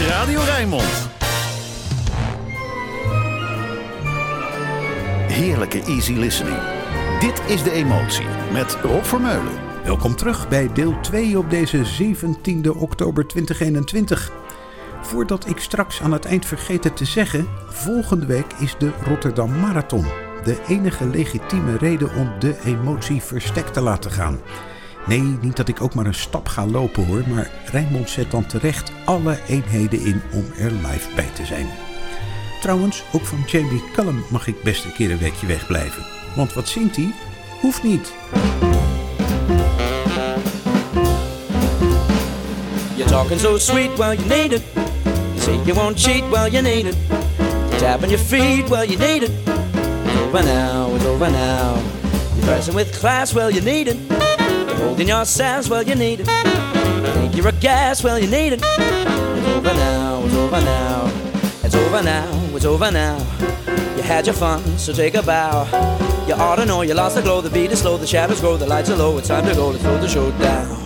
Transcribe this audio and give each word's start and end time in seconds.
is 0.00 0.06
Radio 0.06 0.40
Rijnmond. 0.40 1.08
Heerlijke 5.28 5.82
easy 5.82 6.12
listening. 6.12 6.58
Dit 7.20 7.42
is 7.46 7.62
De 7.62 7.70
Emotie 7.70 8.26
met 8.52 8.78
Rob 8.82 9.04
Vermeulen. 9.04 9.52
Welkom 9.84 10.16
terug 10.16 10.48
bij 10.48 10.72
deel 10.72 11.00
2 11.00 11.38
op 11.38 11.50
deze 11.50 11.84
17 11.84 12.74
oktober 12.74 13.26
2021. 13.26 14.32
Voordat 15.02 15.48
ik 15.48 15.58
straks 15.58 16.02
aan 16.02 16.12
het 16.12 16.24
eind 16.24 16.46
vergeet 16.46 16.84
het 16.84 16.96
te 16.96 17.04
zeggen, 17.04 17.48
volgende 17.66 18.26
week 18.26 18.52
is 18.58 18.74
de 18.78 18.90
Rotterdam 19.04 19.60
Marathon. 19.60 20.06
De 20.44 20.60
enige 20.68 21.06
legitieme 21.06 21.76
reden 21.76 22.14
om 22.14 22.32
de 22.38 22.56
emotie 22.64 23.22
verstek 23.22 23.66
te 23.66 23.80
laten 23.80 24.10
gaan. 24.10 24.40
Nee, 25.06 25.36
niet 25.40 25.56
dat 25.56 25.68
ik 25.68 25.82
ook 25.82 25.94
maar 25.94 26.06
een 26.06 26.14
stap 26.14 26.48
ga 26.48 26.66
lopen 26.66 27.06
hoor, 27.06 27.22
maar 27.28 27.50
Rijnmond 27.70 28.10
zet 28.10 28.30
dan 28.30 28.46
terecht 28.46 28.92
alle 29.04 29.38
eenheden 29.48 30.00
in 30.00 30.22
om 30.32 30.44
er 30.58 30.70
live 30.70 31.14
bij 31.14 31.28
te 31.34 31.44
zijn. 31.44 31.66
Trouwens, 32.60 33.02
ook 33.12 33.24
van 33.24 33.38
Jamie 33.46 33.82
Cullum 33.92 34.24
mag 34.30 34.46
ik 34.46 34.62
best 34.62 34.84
een 34.84 34.92
keer 34.92 35.10
een 35.10 35.18
weekje 35.18 35.46
wegblijven. 35.46 36.02
Want 36.36 36.52
wat 36.52 36.68
zingt 36.68 36.96
hij? 36.96 37.14
Hoeft 37.60 37.82
niet. 37.82 38.12
You're 42.96 43.10
talking 43.10 43.40
so 43.40 43.58
sweet, 43.58 43.96
well 43.96 44.16
you 44.16 44.28
need 44.28 44.52
it. 44.52 44.62
You 44.74 45.38
say 45.38 45.54
you 45.64 45.74
won't 45.74 46.00
cheat, 46.00 46.28
well 46.30 46.50
you 46.50 46.62
need 46.62 46.84
it. 46.84 46.96
You're 47.68 47.78
tapping 47.78 48.10
your 48.10 48.24
feet, 48.24 48.68
well 48.68 48.86
you 48.86 48.98
need 48.98 49.22
it. 49.22 49.30
It's 50.04 50.20
over 50.26 50.44
now, 50.44 50.94
it's 50.94 51.04
over 51.04 51.30
now. 51.30 51.76
You're 52.34 52.44
dressing 52.44 52.74
with 52.74 52.98
class, 53.00 53.32
well 53.32 53.50
you 53.50 53.62
need 53.62 53.86
it. 53.86 54.15
Holding 54.78 55.08
your 55.08 55.24
sass, 55.24 55.68
well 55.68 55.82
you 55.82 55.94
need 55.94 56.20
it. 56.20 56.26
Think 56.26 57.36
you're 57.36 57.48
a 57.48 57.52
gas, 57.52 58.02
well 58.02 58.18
you 58.18 58.28
need 58.28 58.52
it. 58.52 58.60
It's 58.62 59.48
over 59.48 59.74
now, 59.74 60.24
it's 60.24 60.34
over 60.34 60.60
now. 60.60 61.12
It's 61.64 61.74
over 61.74 62.02
now, 62.02 62.54
it's 62.54 62.64
over 62.64 62.90
now. 62.90 63.18
You 63.96 64.02
had 64.02 64.26
your 64.26 64.34
fun, 64.34 64.62
so 64.78 64.92
take 64.92 65.14
a 65.14 65.22
bow. 65.22 65.64
You 66.28 66.34
ought 66.34 66.56
to 66.56 66.66
know 66.66 66.82
you 66.82 66.94
lost 66.94 67.16
the 67.16 67.22
glow, 67.22 67.40
the 67.40 67.50
beat 67.50 67.70
is 67.72 67.80
slow, 67.80 67.96
the 67.96 68.06
shadows 68.06 68.40
grow, 68.40 68.56
the 68.56 68.66
lights 68.66 68.90
are 68.90 68.96
low. 68.96 69.16
It's 69.18 69.28
time 69.28 69.44
to 69.46 69.54
go, 69.54 69.68
let's 69.68 69.82
throw 69.82 69.98
the 69.98 70.08
show 70.08 70.30
down. 70.32 70.76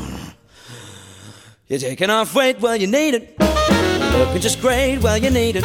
You're 1.69 1.79
taking 1.79 2.11
off 2.11 2.35
weight, 2.35 2.61
well, 2.61 2.77
you 2.77 2.87
need 2.87 3.15
it. 3.15 3.39
Looking 4.19 4.41
just 4.41 4.61
great, 4.61 4.99
well, 4.99 5.17
you 5.17 5.31
need 5.31 5.57
it. 5.57 5.65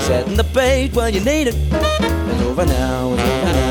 Setting 0.00 0.36
the 0.36 0.44
bait, 0.54 0.94
well, 0.94 1.10
you 1.10 1.20
need 1.20 1.48
it. 1.48 1.54
It's 1.54 2.42
over 2.42 2.64
now, 2.64 3.12
it's 3.12 3.22
over 3.22 3.52
now. 3.52 3.67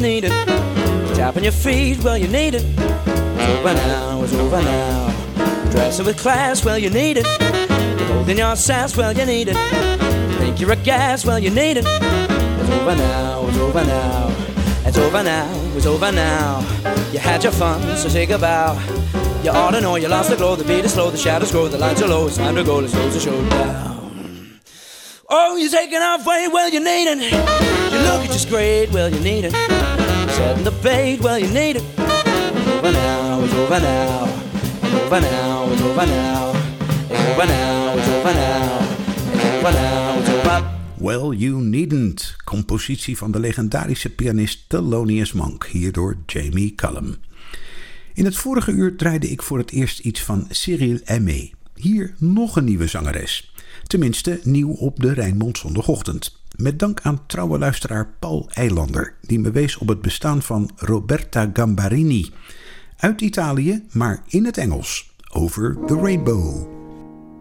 Need 0.00 0.24
it. 0.24 0.32
Tapping 1.14 1.44
your 1.44 1.52
feet, 1.52 2.02
well, 2.02 2.16
you 2.16 2.28
need 2.28 2.54
it. 2.54 2.64
It's 2.64 3.58
over 3.58 3.74
now, 3.74 4.22
it's 4.22 4.34
over 4.34 4.62
now. 4.62 5.70
Dressing 5.70 6.06
with 6.06 6.18
class, 6.18 6.64
well, 6.64 6.78
you 6.78 6.90
need 6.90 7.18
it. 7.18 7.26
Holding 8.08 8.38
your 8.38 8.56
sass, 8.56 8.96
well, 8.96 9.12
you 9.12 9.24
need 9.26 9.48
it. 9.48 9.56
Think 10.38 10.60
you're 10.60 10.72
a 10.72 10.76
gas, 10.76 11.24
well, 11.24 11.38
you 11.38 11.50
need 11.50 11.76
it. 11.76 11.84
It's 11.86 12.70
over 12.70 12.96
now, 12.96 13.46
it's 13.46 13.58
over 13.58 13.84
now. 13.84 14.36
It's 14.86 14.98
over 14.98 15.22
now, 15.22 15.76
it's 15.76 15.86
over 15.86 16.10
now. 16.10 16.60
You 17.12 17.18
had 17.18 17.42
your 17.42 17.52
fun, 17.52 17.96
so 17.96 18.08
take 18.08 18.30
a 18.30 18.38
bow. 18.38 18.74
You 19.44 19.50
ought 19.50 19.72
to 19.72 19.80
know 19.80 19.96
you 19.96 20.08
lost 20.08 20.30
the 20.30 20.36
glow, 20.36 20.56
the 20.56 20.64
beat 20.64 20.84
is 20.84 20.94
slow, 20.94 21.10
the 21.10 21.18
shadows 21.18 21.52
grow, 21.52 21.68
the 21.68 21.78
lights 21.78 22.02
are 22.02 22.08
low. 22.08 22.26
It's 22.26 22.36
time 22.36 22.56
to 22.56 22.64
go, 22.64 22.78
let's 22.78 22.92
the 22.92 23.20
show 23.20 23.48
down. 23.50 24.60
Oh, 25.28 25.56
you're 25.56 25.70
taking 25.70 25.98
off 25.98 26.26
weight, 26.26 26.48
well, 26.52 26.68
you 26.68 26.80
need 26.80 27.06
it. 27.06 27.32
You 27.92 27.98
look 28.00 28.24
just 28.26 28.48
great, 28.48 28.90
well, 28.90 29.08
you 29.08 29.20
need 29.20 29.44
it. 29.44 29.79
The 30.40 31.18
well, 31.22 31.38
you 31.38 31.52
need 31.52 31.76
it. 31.76 31.82
Over 32.78 32.92
now, 32.92 33.40
over 33.40 33.80
now. 33.80 34.28
Over 35.04 35.20
now, 35.20 35.62
over 35.64 36.06
now. 36.06 36.52
Over 37.10 37.46
now. 37.46 37.80
Well 41.00 41.32
You 41.32 41.62
Needn't, 41.62 42.36
compositie 42.44 43.16
van 43.16 43.30
de 43.30 43.38
legendarische 43.38 44.10
pianist 44.10 44.68
Thelonious 44.68 45.32
Monk, 45.32 45.66
hier 45.66 45.92
door 45.92 46.16
Jamie 46.26 46.74
Cullum. 46.74 47.16
In 48.14 48.24
het 48.24 48.36
vorige 48.36 48.70
uur 48.70 48.96
draaide 48.96 49.30
ik 49.30 49.42
voor 49.42 49.58
het 49.58 49.70
eerst 49.70 49.98
iets 49.98 50.22
van 50.22 50.46
Cyril 50.50 50.98
Aimé. 51.04 51.50
Hier 51.74 52.14
nog 52.18 52.56
een 52.56 52.64
nieuwe 52.64 52.86
zangeres. 52.86 53.54
Tenminste, 53.86 54.40
nieuw 54.42 54.70
op 54.72 55.00
de 55.00 55.12
Rijnmond 55.12 55.58
zondagochtend. 55.58 56.38
Met 56.60 56.78
dank 56.78 57.00
aan 57.02 57.26
trouwe 57.26 57.58
luisteraar 57.58 58.14
Paul 58.18 58.48
Eilander, 58.52 59.14
die 59.20 59.38
me 59.38 59.50
wees 59.50 59.78
op 59.78 59.88
het 59.88 60.02
bestaan 60.02 60.42
van 60.42 60.70
Roberta 60.76 61.50
Gambarini. 61.52 62.30
Uit 62.96 63.20
Italië, 63.20 63.86
maar 63.92 64.22
in 64.26 64.44
het 64.44 64.58
Engels. 64.58 65.14
Over 65.32 65.76
The 65.86 65.94
Rainbow. 65.94 66.66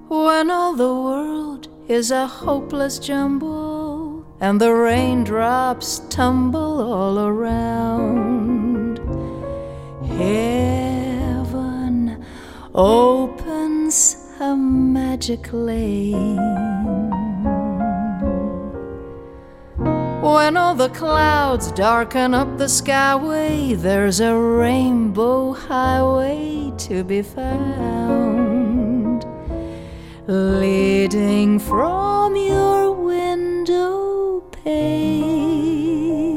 When 0.07 0.49
all 0.49 0.75
the 0.75 0.83
world 0.83 1.69
is 1.87 2.11
a 2.11 2.27
hopeless 2.27 3.07
jumble 3.07 4.23
and 4.39 4.59
the 4.59 4.73
raindrops 4.73 6.01
tumble 6.07 6.83
all 6.83 7.17
around, 7.17 8.99
heaven 10.17 12.17
opens 12.71 14.15
a 14.41 14.55
magic 14.55 15.51
lane. 15.51 17.08
When 20.21 20.57
all 20.57 20.75
the 20.75 20.89
clouds 20.89 21.71
darken 21.71 22.33
up 22.33 22.57
the 22.57 22.65
skyway, 22.65 23.81
there's 23.81 24.19
a 24.19 24.35
rainbow 24.35 25.53
highway 25.53 26.73
to 26.79 27.05
be 27.05 27.21
found 27.21 29.25
leading 30.27 31.57
from 31.57 32.35
your 32.35 32.91
window 32.91 34.41
pane 34.63 36.35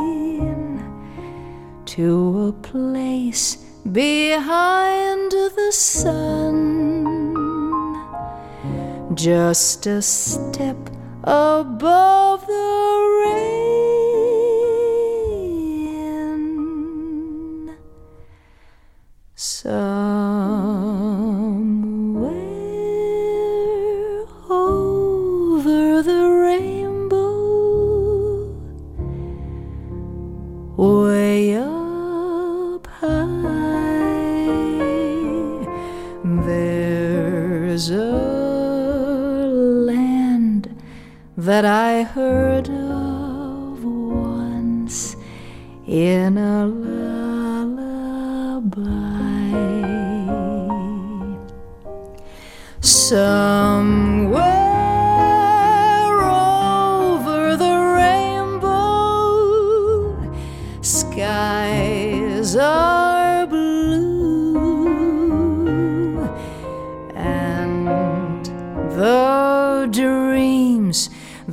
to 1.86 2.48
a 2.48 2.52
place 2.62 3.56
behind 3.90 5.32
the 5.32 5.72
sun. 5.72 7.02
Just 9.16 9.86
a 9.86 10.00
step 10.00 10.76
above 11.24 12.46
the 12.46 13.22
rain. 13.24 13.71
That 41.44 41.64
I 41.64 42.04
heard 42.04 42.68
of 42.68 43.82
once 43.82 45.16
in 45.88 46.38
a 46.38 46.66
lullaby. 46.68 47.82
Somewhere 52.80 54.61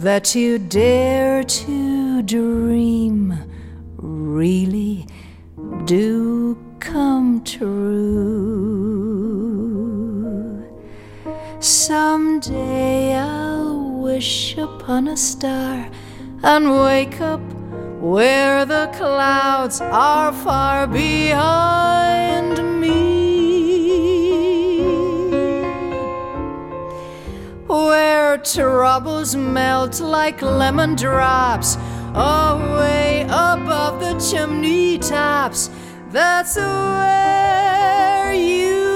that 0.01 0.33
you 0.33 0.57
dare 0.57 1.43
to 1.43 2.21
dream 2.21 3.37
really 3.97 5.05
do 5.83 6.57
come 6.79 7.43
true. 7.43 8.79
Someday 11.59 13.13
I'll 13.15 13.99
wish 13.99 14.57
upon 14.57 15.09
a 15.09 15.17
star 15.17 15.89
and 16.43 16.71
wake 16.71 17.19
up 17.19 17.41
where 17.99 18.65
the 18.65 18.89
clouds 18.93 19.81
are 19.81 20.31
far 20.31 20.87
behind 20.87 22.57
me 22.57 22.68
where 27.89 28.37
troubles 28.37 29.35
melt 29.35 29.99
like 29.99 30.43
lemon 30.43 30.95
drops 30.95 31.75
away 32.13 33.23
above 33.23 33.99
the 33.99 34.13
chimney 34.29 34.99
tops. 34.99 35.71
That's 36.11 36.55
where 36.55 38.31
you'll 38.31 38.88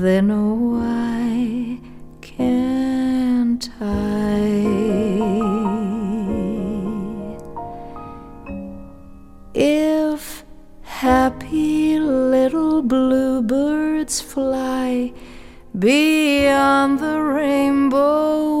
Then 0.00 0.30
oh, 0.30 0.54
why 0.78 1.80
can't 2.20 3.68
I? 3.80 4.46
If 9.54 10.44
happy 10.82 11.98
little 11.98 12.80
bluebirds 12.80 14.20
fly 14.20 15.12
beyond 15.76 17.00
the 17.00 17.20
rainbow, 17.20 18.52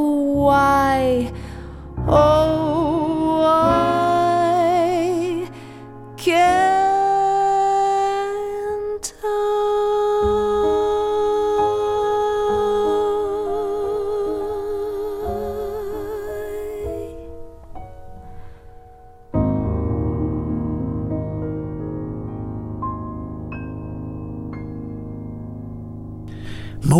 why, 0.42 1.32
oh, 2.08 2.37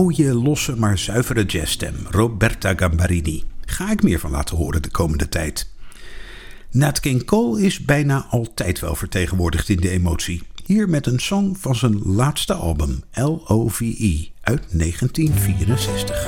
Losse, 0.07 0.77
maar 0.77 0.99
zuivere 0.99 1.45
jazzstem, 1.45 1.95
Roberta 2.11 2.73
Gambarini. 2.77 3.45
Ga 3.65 3.91
ik 3.91 4.03
meer 4.03 4.19
van 4.19 4.31
laten 4.31 4.57
horen 4.57 4.83
de 4.83 4.91
komende 4.91 5.29
tijd. 5.29 5.71
Nat 6.71 7.01
King 7.01 7.25
Cole 7.25 7.63
is 7.63 7.85
bijna 7.85 8.27
altijd 8.31 8.81
wel 8.81 8.95
vertegenwoordigd 8.95 9.69
in 9.69 9.77
de 9.77 9.91
emotie. 9.91 10.43
Hier 10.65 10.89
met 10.89 11.07
een 11.07 11.19
song 11.19 11.55
van 11.59 11.75
zijn 11.75 11.99
laatste 12.03 12.55
album, 12.55 13.03
L.O.V.E. 13.13 14.25
uit 14.41 14.63
1964. 14.71 16.27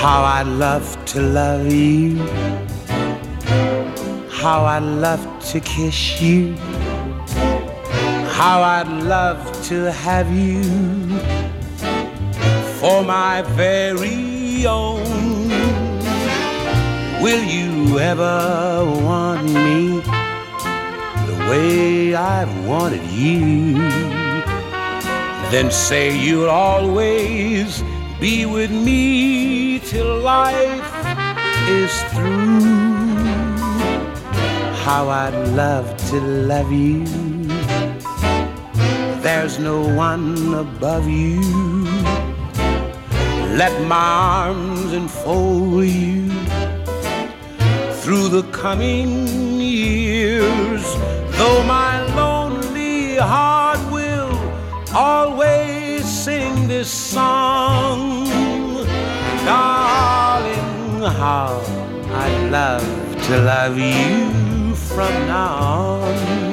How 0.00 0.40
I'd 0.40 0.46
love 0.46 1.02
to 1.04 1.20
love 1.20 1.66
you. 1.66 2.69
How 4.40 4.64
I'd 4.64 4.82
love 4.82 5.22
to 5.50 5.60
kiss 5.60 6.18
you. 6.18 6.54
How 8.38 8.62
I'd 8.62 8.88
love 8.88 9.38
to 9.66 9.92
have 9.92 10.32
you 10.32 10.64
for 12.80 13.04
my 13.04 13.42
very 13.42 14.64
own. 14.66 15.50
Will 17.22 17.44
you 17.44 17.98
ever 17.98 18.82
want 19.04 19.44
me 19.44 20.00
the 21.28 21.36
way 21.50 22.14
I've 22.14 22.66
wanted 22.66 23.04
you? 23.10 23.74
Then 25.50 25.70
say 25.70 26.16
you'll 26.16 26.48
always 26.48 27.84
be 28.18 28.46
with 28.46 28.70
me 28.70 29.80
till 29.80 30.16
life 30.20 30.82
is 31.68 31.92
through. 32.14 32.89
How 34.84 35.10
I'd 35.10 35.34
love 35.54 35.94
to 36.08 36.20
love 36.20 36.72
you. 36.72 37.04
There's 39.20 39.58
no 39.58 39.82
one 39.94 40.54
above 40.54 41.06
you. 41.06 41.42
Let 43.60 43.74
my 43.86 44.46
arms 44.46 44.94
enfold 44.94 45.84
you 45.84 46.30
through 48.00 48.28
the 48.28 48.42
coming 48.52 49.60
years. 49.60 50.82
Though 51.36 51.62
my 51.64 52.02
lonely 52.14 53.16
heart 53.16 53.80
will 53.92 54.34
always 54.94 56.06
sing 56.08 56.68
this 56.68 56.90
song, 56.90 58.24
darling, 59.44 61.02
how 61.20 61.60
I'd 62.14 62.50
love 62.50 62.82
to 63.26 63.38
love 63.42 63.78
you 63.78 64.49
from 65.00 65.26
now 65.26 66.00
on. 66.02 66.49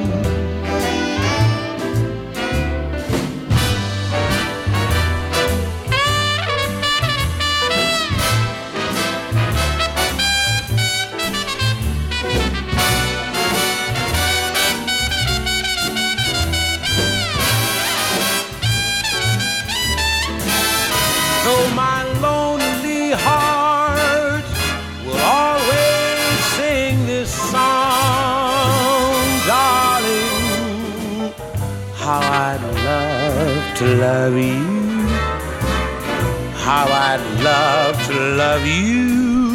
To 33.78 33.86
love 33.86 34.36
you. 34.36 35.08
How 36.66 36.88
I'd 36.88 37.22
love 37.44 38.08
to 38.08 38.14
love 38.14 38.66
you. 38.66 39.54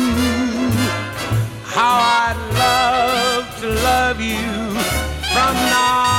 How 1.64 1.98
I'd 2.28 2.38
love 2.64 3.60
to 3.60 3.66
love 3.66 4.20
you 4.20 4.78
from 5.32 5.54
now 5.70 6.12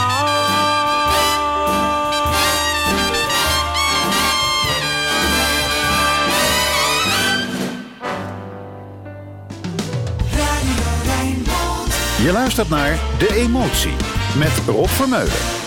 Je 12.23 12.31
luistert 12.31 12.69
naar 12.69 12.99
De 13.17 13.33
Emotie 13.35 13.95
met 14.37 14.51
Rob 14.65 14.87
Vermeulen. 14.87 15.62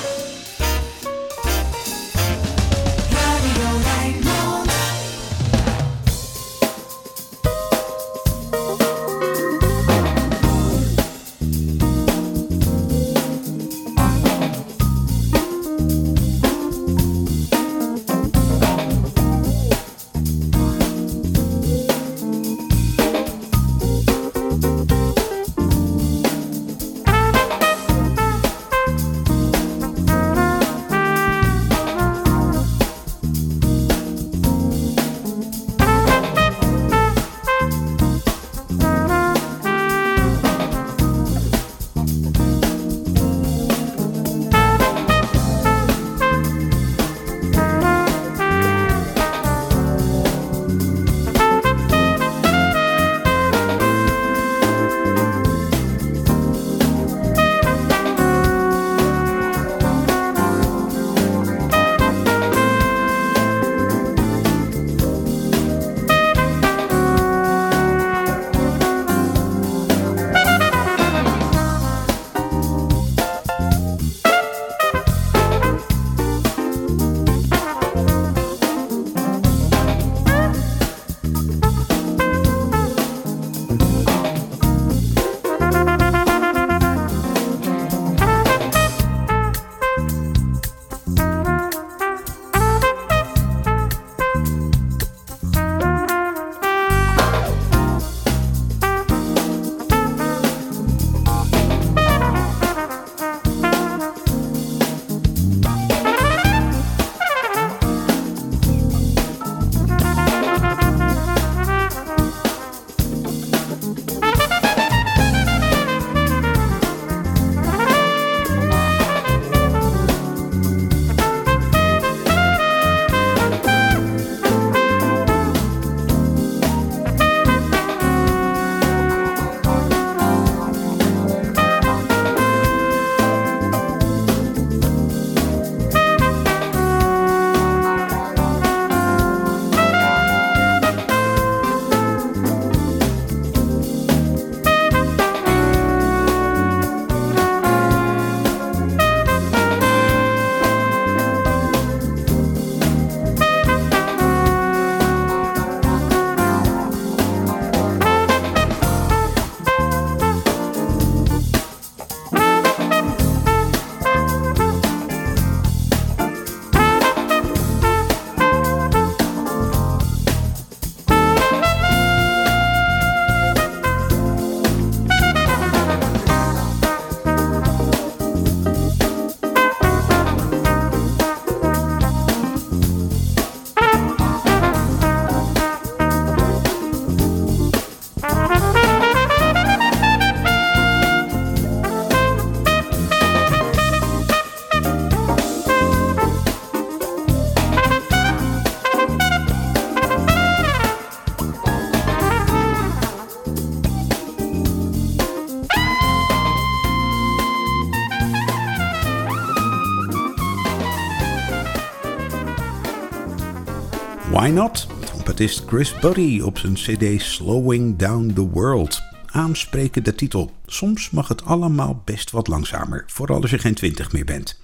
Why 214.46 214.54
Not? 214.54 214.86
Trompetist 215.04 215.62
Chris 215.66 215.98
Buddy 215.98 216.40
op 216.40 216.58
zijn 216.58 216.74
cd 216.74 217.22
Slowing 217.22 217.96
Down 217.96 218.32
the 218.34 218.48
World. 218.48 219.02
Aansprekende 219.26 220.14
titel. 220.14 220.52
Soms 220.66 221.10
mag 221.10 221.28
het 221.28 221.44
allemaal 221.44 222.02
best 222.04 222.30
wat 222.30 222.48
langzamer, 222.48 223.04
vooral 223.06 223.40
als 223.40 223.50
je 223.50 223.58
geen 223.58 223.74
twintig 223.74 224.12
meer 224.12 224.24
bent. 224.24 224.60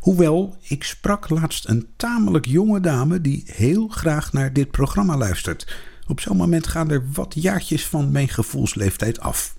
Hoewel, 0.00 0.56
ik 0.62 0.84
sprak 0.84 1.28
laatst 1.28 1.68
een 1.68 1.86
tamelijk 1.96 2.46
jonge 2.46 2.80
dame 2.80 3.20
die 3.20 3.44
heel 3.46 3.88
graag 3.88 4.32
naar 4.32 4.52
dit 4.52 4.70
programma 4.70 5.16
luistert. 5.16 5.76
Op 6.06 6.20
zo'n 6.20 6.36
moment 6.36 6.66
gaan 6.66 6.90
er 6.90 7.04
wat 7.12 7.34
jaartjes 7.34 7.86
van 7.86 8.12
mijn 8.12 8.28
gevoelsleeftijd 8.28 9.20
af. 9.20 9.56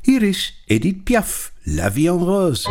Hier 0.00 0.22
is 0.22 0.62
Edith 0.66 1.04
Piaf, 1.04 1.52
La 1.62 1.92
Vie 1.92 2.08
en 2.08 2.18
Rose. 2.18 2.68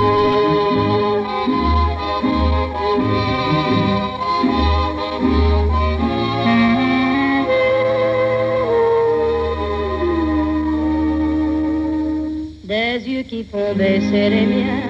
Des 12.74 13.08
yeux 13.08 13.22
qui 13.22 13.44
font 13.44 13.76
baisser 13.76 14.32
les 14.32 14.48
miens, 14.48 14.90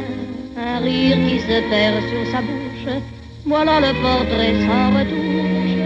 un 0.55 0.77
rire 0.79 1.17
qui 1.27 1.37
se 1.47 1.57
perd 1.69 1.95
sur 2.09 2.23
sa 2.31 2.39
bouche. 2.39 2.93
Voilà 3.45 3.81
le 3.81 3.91
portrait 4.01 4.55
sans 4.65 4.87
retouche 4.97 5.83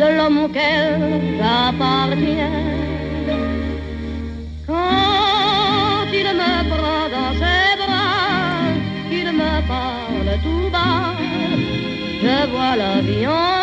de 0.00 0.06
l'homme 0.16 0.38
auquel 0.44 1.00
j'appartiens. 1.38 2.60
Quand 4.66 6.08
il 6.20 6.28
me 6.42 6.54
prend 6.72 7.04
dans 7.16 7.32
ses 7.42 7.70
bras, 7.80 8.68
qu'il 9.08 9.30
me 9.32 9.54
parle 9.66 10.30
tout 10.44 10.68
bas, 10.74 11.14
revois 12.22 12.76
la 12.76 13.00
vie 13.00 13.26
en 13.26 13.57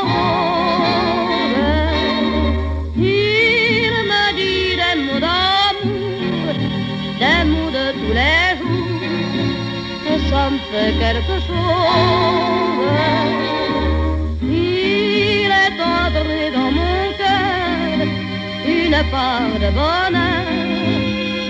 fait 10.72 10.94
quelque 11.00 11.38
chose. 11.48 12.86
Il 14.42 15.50
est 15.64 15.80
entré 15.82 16.52
dans 16.56 16.72
mon 16.80 17.00
cœur 17.20 18.08
une 18.68 19.00
part 19.12 19.54
de 19.64 19.70
bonheur 19.80 20.46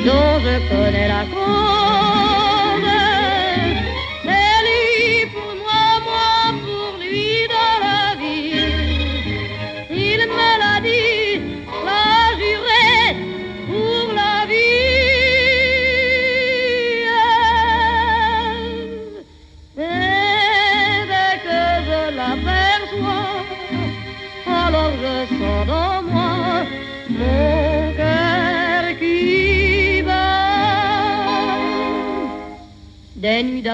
dont 0.05 0.33
je 0.45 0.55
connais 0.69 1.07
la 1.07 1.23
cause. 1.33 2.14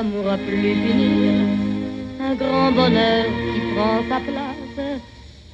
D'amour 0.01 0.31
à 0.31 0.38
plus 0.38 0.74
finir, 0.84 1.46
un 2.27 2.34
grand 2.34 2.72
bonheur 2.72 3.25
qui 3.25 3.60
prend 3.75 4.00
sa 4.10 4.20
place. 4.27 4.81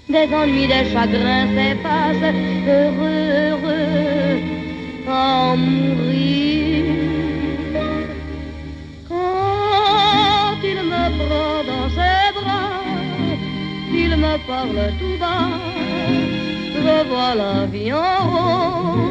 Des 0.07 0.33
ennuis, 0.33 0.67
des 0.67 0.85
chagrins 0.89 1.47
s'effacent, 1.53 2.33
heureux, 2.65 3.23
heureux, 3.41 4.39
en 5.09 5.57
mourir. 5.57 6.85
Quand 9.09 10.59
il 10.63 10.79
me 10.91 11.03
prend 11.19 11.57
dans 11.71 11.89
ses 11.97 12.27
bras, 12.37 12.71
il 13.91 14.11
me 14.15 14.33
parle 14.47 14.81
tout 14.97 15.17
bas, 15.19 15.49
je 16.73 16.95
vois 17.09 17.35
la 17.35 17.65
vie 17.65 17.91
en 17.91 18.19
rose. 18.31 19.06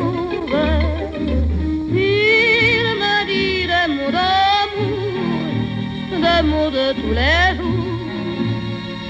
De 6.70 6.92
tous 6.92 7.12
les 7.12 7.56
jours, 7.56 7.84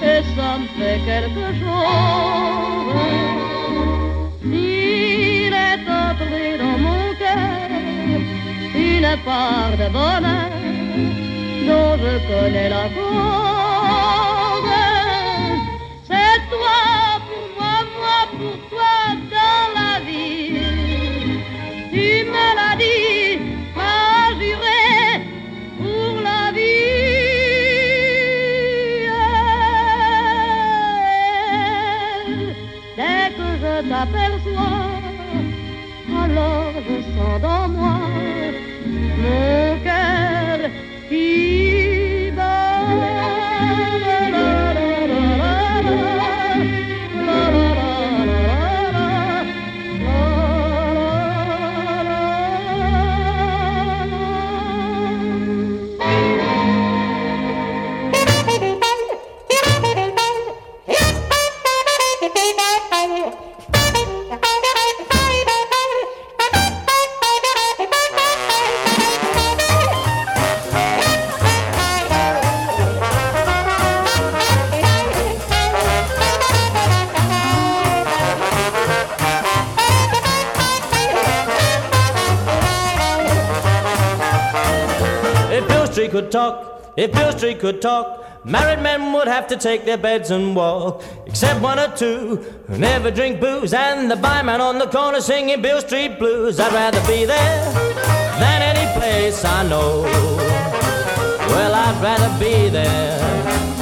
et 0.03 0.23
ça 0.37 0.59
me 0.59 0.67
fait 0.77 1.01
quelque 1.05 1.47
chose. 1.61 2.97
Il 4.45 5.53
est 5.53 5.85
entré 5.89 6.59
dans 6.59 6.79
mon 6.79 7.15
cœur 7.19 7.71
une 8.75 9.17
part 9.25 9.75
de 9.81 9.89
bonheur 9.99 10.51
dont 11.69 11.93
je 12.03 12.13
connais 12.29 12.69
la 12.69 12.85
cause. 12.95 13.56
Alors 37.19 37.66
if 86.97 87.13
Beale 87.13 87.33
Street 87.33 87.61
could 87.61 87.83
talk, 87.83 88.25
married 88.45 88.83
men 88.83 89.13
would 89.13 89.29
have 89.29 89.47
to 89.49 89.57
take 89.57 89.85
their 89.85 89.99
beds 89.99 90.31
and 90.31 90.57
walk. 90.57 91.03
Except 91.27 91.61
one 91.61 91.79
or 91.79 91.95
two 91.97 92.37
who 92.67 92.79
never 92.79 93.11
drink 93.11 93.41
booze, 93.41 93.75
and 93.75 94.11
the 94.11 94.17
barman 94.17 94.61
on 94.61 94.79
the 94.79 94.87
corner 94.87 95.21
singing 95.21 95.61
Beale 95.61 95.81
Street 95.81 96.19
blues. 96.19 96.59
I'd 96.59 96.73
rather 96.73 97.01
be 97.07 97.25
there 97.25 97.73
than 98.41 98.63
any 98.63 98.87
place 98.99 99.45
I 99.45 99.69
know. 99.69 100.03
Well, 101.53 101.75
I'd 101.75 102.03
rather 102.03 102.39
be 102.39 102.69
there 102.71 103.19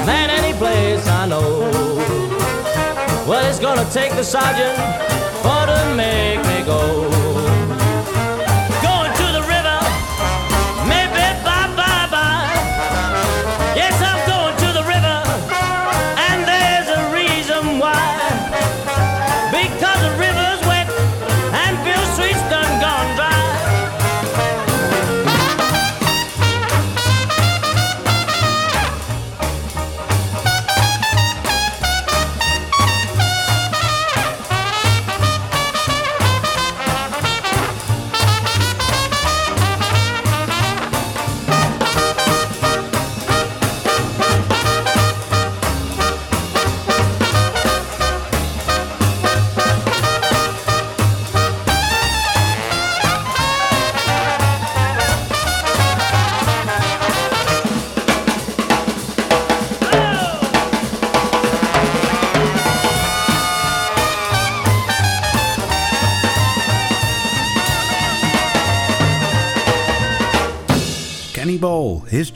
than 0.04 0.30
any 0.30 0.56
place 0.58 1.06
I 1.06 1.26
know. 1.26 1.60
Well, 3.28 3.48
it's 3.48 3.60
gonna 3.60 3.88
take 3.90 4.12
the 4.12 4.24
sergeant 4.24 5.13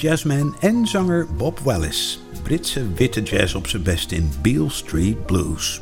jazzman 0.00 0.54
en 0.60 0.86
zanger 0.86 1.26
Bob 1.36 1.58
Wellis. 1.58 2.20
Britse 2.42 2.92
witte 2.92 3.22
jazz 3.22 3.54
op 3.54 3.66
zijn 3.66 3.82
best 3.82 4.12
in 4.12 4.32
Beale 4.42 4.70
Street 4.70 5.26
Blues. 5.26 5.80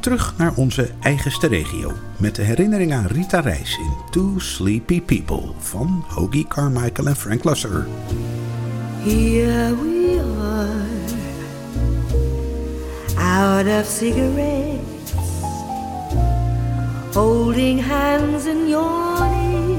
Terug 0.00 0.34
naar 0.36 0.52
onze 0.54 0.90
eigenste 1.00 1.46
regio 1.46 1.92
met 2.16 2.34
de 2.34 2.42
herinnering 2.42 2.92
aan 2.92 3.06
Rita 3.06 3.40
Reis 3.40 3.76
in 3.76 3.92
Two 4.10 4.38
Sleepy 4.38 5.02
People 5.02 5.42
van 5.58 6.04
Hoagie 6.08 6.46
Carmichael 6.48 7.08
en 7.08 7.16
Frank 7.16 7.44
Lusser. 7.44 7.86
Here 9.02 9.76
we 9.76 10.20
are, 10.40 10.70
out 13.16 13.80
of 13.80 13.86
cigarettes, 13.86 15.12
holding 17.12 17.86
hands 17.86 18.46
and 18.46 18.68
yawning. 18.68 19.78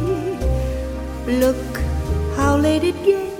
Look 1.39 1.79
how 2.35 2.61
late 2.61 2.87
it 2.87 2.95
gets. 3.05 3.30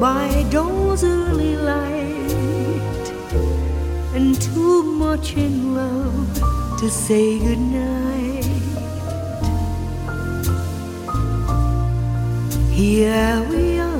By 0.00 0.46
dawn's 0.48 1.04
early 1.04 1.56
light, 1.56 2.32
and 4.14 4.40
too 4.40 4.82
much 4.82 5.36
in 5.36 5.74
love 5.74 6.32
to 6.78 6.88
say 6.88 7.38
goodnight. 7.38 8.46
Here 12.72 13.46
we 13.50 13.78
are 13.78 13.90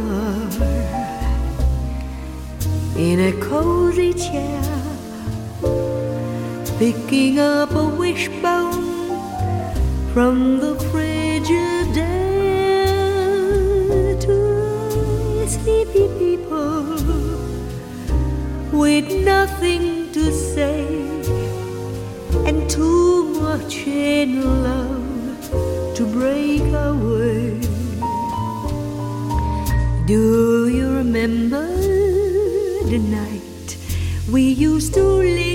in 2.97 3.21
a 3.21 3.33
cozy 3.39 4.15
chair, 4.15 4.63
picking 6.79 7.39
up 7.39 7.73
a 7.75 7.85
wishbone 7.85 8.89
from 10.15 10.61
the 10.61 10.77
frigid 10.91 11.10
with 19.01 19.25
nothing 19.25 20.13
to 20.13 20.31
say 20.31 20.85
and 22.45 22.69
too 22.69 23.25
much 23.41 23.87
in 23.87 24.43
love 24.63 25.95
to 25.97 26.05
break 26.07 26.61
away. 26.91 27.59
Do 30.07 30.69
you 30.69 30.89
remember 31.03 31.67
the 32.93 32.99
night 32.99 33.79
we 34.31 34.43
used 34.43 34.93
to 34.95 35.03
linger 35.03 35.50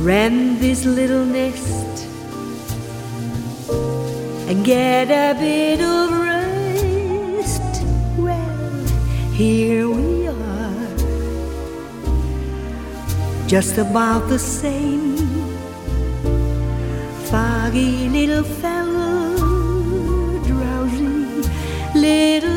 to 0.00 0.06
rent 0.06 0.60
this 0.60 0.84
little 0.84 1.24
nest 1.24 2.06
and 4.48 4.64
get 4.64 5.10
a 5.10 5.38
bit 5.38 5.80
of 5.80 6.10
rest? 6.12 7.82
Well, 8.16 8.86
here 9.32 9.88
we 9.88 10.28
are 10.28 10.96
just 13.46 13.78
about 13.78 14.28
the 14.28 14.38
same. 14.38 15.16
Foggy 17.30 18.08
little 18.08 18.44
fellow, 18.44 19.36
drowsy 20.44 21.48
little 21.94 22.49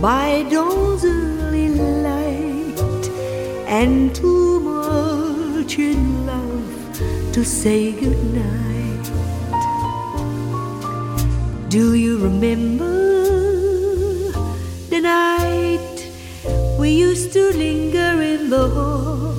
by 0.00 0.44
dawn's 0.50 1.04
early 1.04 1.68
light, 1.68 3.08
and 3.66 4.14
too 4.14 4.60
much 4.60 5.78
in 5.78 6.26
love 6.26 7.32
to 7.32 7.44
say 7.44 7.92
goodnight. 7.92 9.06
Do 11.68 11.94
you 11.94 12.18
remember? 12.18 13.00
the 14.90 15.00
night 15.00 16.10
we 16.78 16.90
used 16.90 17.32
to 17.32 17.52
linger 17.52 18.20
in 18.20 18.50
the 18.50 18.68
hall. 18.68 19.34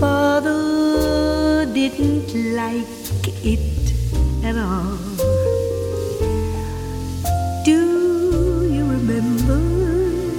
Father 0.00 1.66
didn't 1.66 2.32
like 2.56 3.26
it 3.44 3.92
at 4.42 4.56
all. 4.56 4.95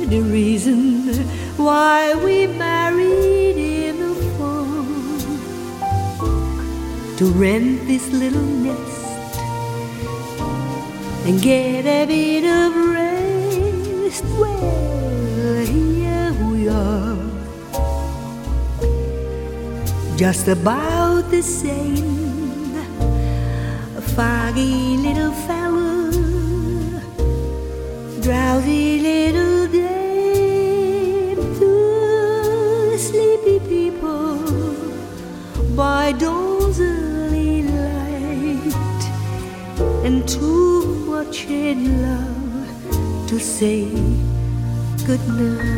The 0.10 0.22
reason 0.22 1.14
why 1.58 2.16
we 2.24 2.48
married 2.48 3.58
in 3.58 4.00
the 4.00 4.16
fall? 4.38 5.18
To 7.18 7.26
rent 7.32 7.88
this 7.88 8.10
little 8.12 8.42
nest 8.42 9.40
and 11.26 11.42
get 11.42 11.86
a 11.86 12.06
bit 12.06 12.46
of 12.46 12.74
rest. 12.94 14.24
Well, 14.40 15.66
here 15.66 16.34
we 16.52 16.70
are, 16.70 17.18
just 20.16 20.48
about 20.48 21.30
the 21.30 21.42
same. 21.42 22.76
A 23.98 24.02
foggy 24.02 24.96
little 24.98 25.34
fellow, 25.34 26.12
drowsy 28.22 29.00
little 29.02 29.57
by 35.78 36.12
dawn's 36.14 36.80
light, 36.80 37.74
and 40.04 40.28
too 40.28 41.06
much 41.06 41.46
in 41.46 42.02
love 42.02 43.28
to 43.28 43.40
say. 43.40 43.86
Good 45.06 45.22
night. 45.28 45.78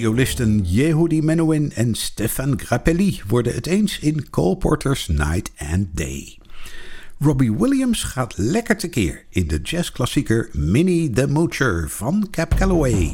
Violisten 0.00 0.64
Yehudi 0.64 1.22
Menuhin 1.22 1.72
en 1.72 1.94
Stefan 1.94 2.58
Grappelli, 2.60 3.20
worden 3.28 3.54
het 3.54 3.66
eens 3.66 3.98
in 3.98 4.30
Cole 4.30 4.56
Porter's 4.56 5.08
Night 5.08 5.50
and 5.58 5.86
Day. 5.92 6.38
Robbie 7.18 7.52
Williams 7.52 8.02
gaat 8.02 8.38
lekker 8.38 8.76
tekeer 8.76 9.24
in 9.28 9.46
de 9.46 9.60
jazzklassieker 9.62 10.48
Minnie 10.52 11.10
the 11.10 11.26
Moocher 11.26 11.90
van 11.90 12.28
Cap 12.30 12.54
Calloway. 12.54 13.10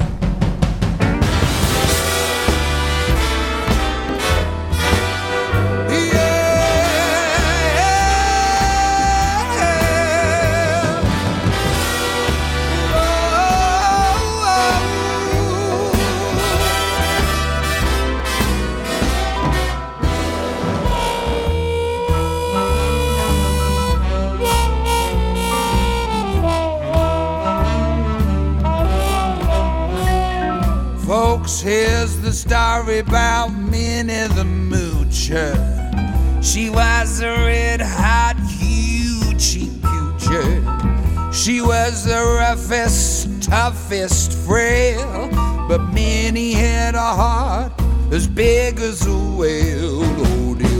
Here's 31.47 32.19
the 32.19 32.33
story 32.33 32.99
about 32.99 33.53
Minnie 33.53 34.27
the 34.35 34.43
Moocher. 34.43 35.55
She 36.43 36.69
was 36.69 37.21
a 37.21 37.29
red 37.29 37.79
hot 37.79 38.35
hoochie 38.35 39.81
coocher. 39.81 41.33
She 41.33 41.61
was 41.61 42.03
the 42.03 42.15
roughest, 42.15 43.41
toughest 43.41 44.33
frail, 44.45 45.29
but 45.69 45.79
Minnie 45.93 46.51
had 46.51 46.95
a 46.95 46.99
heart 46.99 47.71
as 48.11 48.27
big 48.27 48.81
as 48.81 49.07
a 49.07 49.17
whale. 49.17 50.01
Oh, 50.03 50.53
hody, 50.53 50.65
hody, 50.65 50.76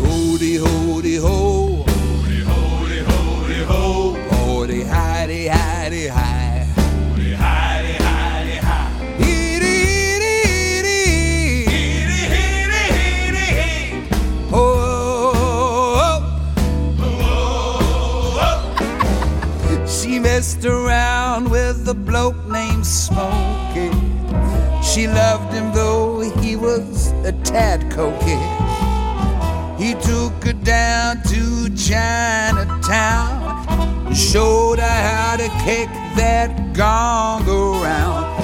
bloke 22.18 22.48
named 22.48 22.84
Smokey. 22.84 23.92
She 24.82 25.08
loved 25.08 25.54
him 25.54 25.72
though 25.72 26.22
he 26.42 26.56
was 26.56 27.12
a 27.24 27.32
tad 27.44 27.80
cokey. 27.92 28.42
He 29.78 29.94
took 30.10 30.34
her 30.46 30.54
down 30.54 31.22
to 31.32 31.70
Chinatown, 31.76 33.30
and 34.08 34.18
showed 34.18 34.80
her 34.80 35.00
how 35.10 35.36
to 35.38 35.48
kick 35.64 35.90
that 36.16 36.50
gong 36.74 37.48
around. 37.48 38.37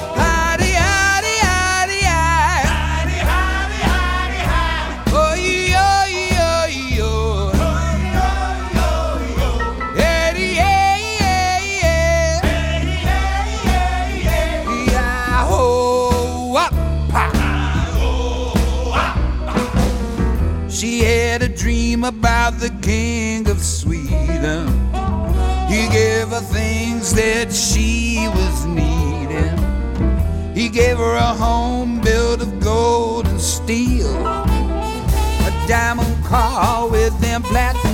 The 22.58 22.70
king 22.82 23.48
of 23.48 23.62
Sweden. 23.62 24.68
He 25.68 25.88
gave 25.88 26.28
her 26.28 26.40
things 26.40 27.14
that 27.14 27.52
she 27.52 28.28
was 28.28 28.64
needing. 28.66 29.56
He 30.54 30.68
gave 30.68 30.98
her 30.98 31.16
a 31.16 31.34
home 31.34 32.00
built 32.00 32.40
of 32.42 32.60
gold 32.60 33.26
and 33.26 33.40
steel, 33.40 34.14
a 34.26 35.64
diamond 35.68 36.24
car 36.24 36.88
with 36.88 37.18
them 37.20 37.42
platinum 37.42 37.93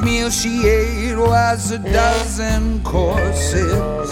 Each 0.00 0.06
meal 0.06 0.30
she 0.30 0.66
ate 0.66 1.16
was 1.16 1.72
a 1.72 1.78
dozen 1.78 2.82
courses. 2.82 4.10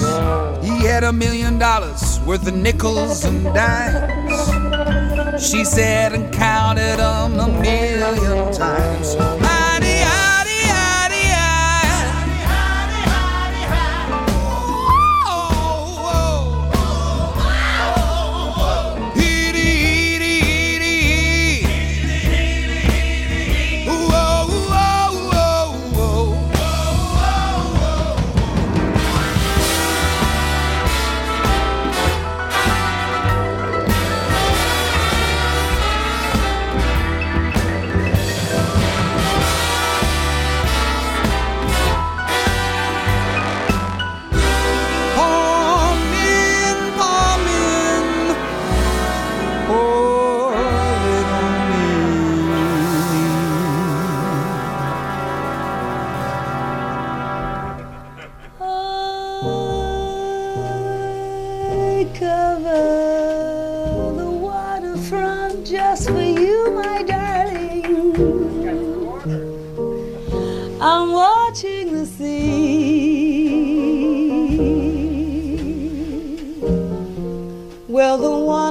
He 0.63 0.85
had 0.85 1.03
a 1.03 1.13
million 1.15 1.59
dollars 1.59 2.21
worth 2.27 2.47
of 2.47 2.55
nickels 2.55 3.25
and 3.25 3.43
dimes. 3.55 4.53
She 5.43 5.65
said 5.65 6.13
and 6.13 6.31
counted 6.31 6.99
them 6.99 7.39
a 7.41 7.49
million 7.49 8.53
times. 8.53 9.48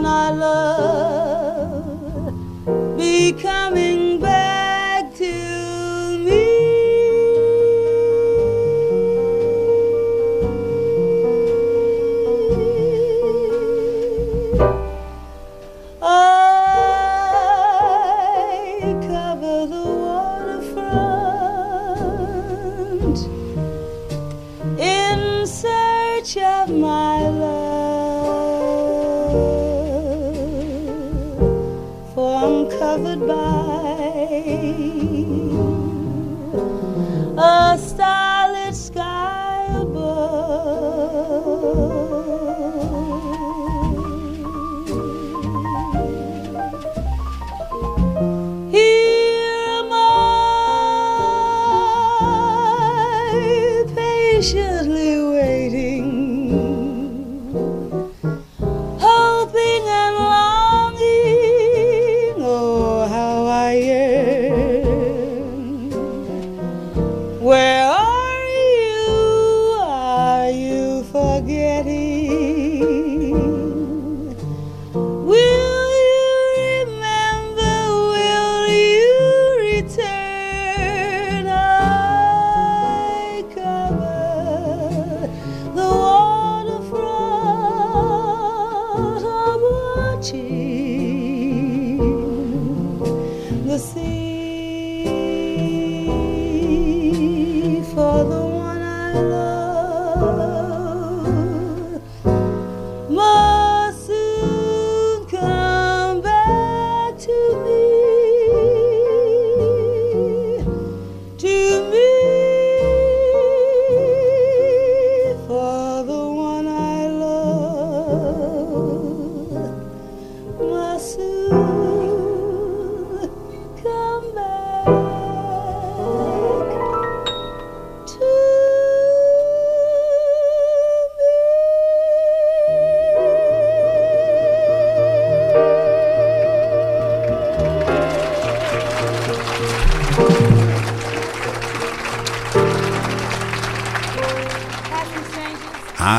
I 0.08 0.32
love 0.32 1.98
be 2.98 3.34
coming 3.34 4.07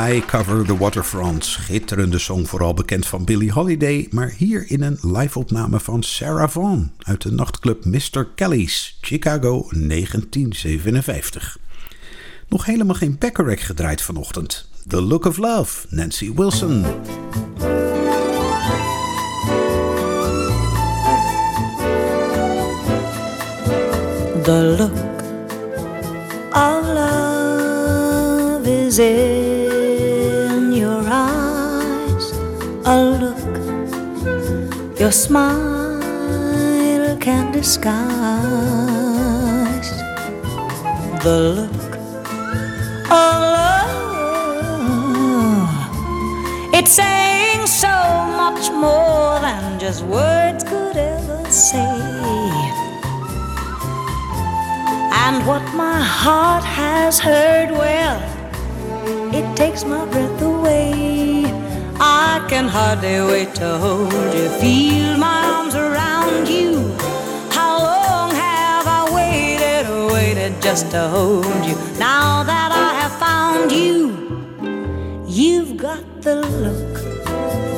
I 0.09 0.21
Cover 0.21 0.65
the 0.65 0.77
Waterfront. 0.77 1.45
Schitterende 1.45 2.19
song, 2.19 2.47
vooral 2.47 2.75
bekend 2.75 3.07
van 3.07 3.25
Billie 3.25 3.53
Holiday. 3.53 4.07
Maar 4.11 4.35
hier 4.37 4.65
in 4.71 4.83
een 4.83 4.99
live-opname 5.03 5.81
van 5.81 6.03
Sarah 6.03 6.49
Vaughan 6.49 6.93
uit 6.99 7.23
de 7.23 7.33
nachtclub 7.33 7.85
Mr. 7.85 8.29
Kelly's, 8.35 8.99
Chicago 9.01 9.69
1957. 9.71 11.59
Nog 12.49 12.65
helemaal 12.65 12.95
geen 12.95 13.17
Bacharach 13.19 13.67
gedraaid 13.67 14.03
vanochtend. 14.03 14.69
The 14.87 15.03
Look 15.03 15.25
of 15.25 15.37
Love, 15.37 15.87
Nancy 15.89 16.33
Wilson. 16.35 16.83
The 24.43 24.75
look 24.79 24.93
of 26.53 26.87
love 26.87 28.71
is 28.87 28.99
in 28.99 29.28
your 34.99 35.13
smile 35.13 35.99
can 37.21 37.53
disguise. 37.53 37.99
The 41.23 41.39
look 41.57 41.95
of 43.07 43.41
love. 43.55 43.95
It's 46.75 46.91
saying 46.91 47.67
so 47.67 47.89
much 48.43 48.73
more 48.73 49.39
than 49.41 49.79
just 49.79 50.03
words 50.05 50.65
could 50.65 50.97
ever 50.97 51.45
say. 51.49 52.01
And 55.25 55.47
what 55.47 55.63
my 55.75 56.01
heart 56.03 56.65
has 56.65 57.21
heard, 57.21 57.71
well, 57.71 58.21
it 59.33 59.57
takes 59.57 59.85
my 59.85 60.05
breath 60.07 60.43
away. 60.43 61.28
I 62.21 62.45
can 62.49 62.67
hardly 62.67 63.21
wait 63.31 63.55
to 63.57 63.79
hold 63.79 64.13
you, 64.35 64.49
feel 64.61 65.17
my 65.19 65.41
arms 65.55 65.77
around 65.77 66.49
you. 66.49 66.91
How 67.51 67.79
long 67.79 68.35
have 68.35 68.87
I 68.99 69.01
waited, 69.19 69.87
waited 70.13 70.61
just 70.61 70.91
to 70.91 71.07
hold 71.09 71.65
you? 71.65 71.77
Now 71.97 72.43
that 72.43 72.71
I 72.87 72.89
have 73.01 73.15
found 73.27 73.71
you, 73.71 73.97
you've 75.29 75.77
got 75.77 76.03
the 76.23 76.37
look, 76.65 76.95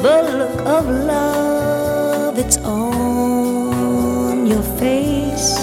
the 0.07 0.16
look 0.38 0.59
of 0.78 0.86
love. 0.88 2.38
It's 2.38 2.57
on 2.59 4.47
your 4.47 4.62
face, 4.80 5.59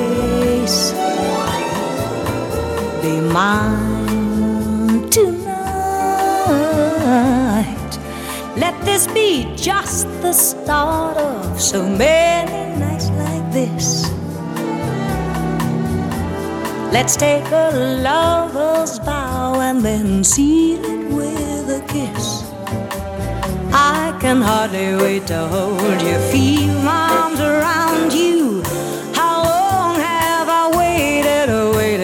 Be 3.05 3.21
mine 3.21 4.97
tonight. 5.11 5.53
Let 8.57 8.73
this 8.83 9.05
be 9.05 9.45
just 9.55 10.07
the 10.23 10.33
start 10.33 11.15
of 11.17 11.61
so 11.61 11.87
many 11.87 12.79
nights 12.79 13.11
like 13.11 13.51
this. 13.53 14.09
Let's 16.91 17.15
take 17.15 17.45
a 17.51 18.01
lover's 18.01 18.97
vow 18.97 19.59
and 19.61 19.83
then 19.85 20.23
seal 20.23 20.83
it 20.83 21.07
with 21.13 21.69
a 21.69 21.81
kiss. 21.87 22.43
I 23.71 24.17
can 24.19 24.41
hardly 24.41 24.95
wait 24.95 25.27
to 25.27 25.47
hold 25.47 26.01
you, 26.01 26.17
feel 26.31 26.73
my 26.81 27.07
arms 27.21 27.39
around 27.39 28.13
you. 28.13 28.63